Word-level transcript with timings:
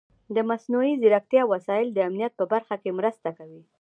د 0.35 0.37
مصنوعي 0.49 0.93
ځیرکتیا 1.01 1.43
وسایل 1.53 1.87
د 1.91 1.97
امنیت 2.07 2.33
په 2.37 2.45
برخه 2.53 2.75
کې 2.81 2.97
مرسته 2.99 3.29
کوي. 3.37 3.61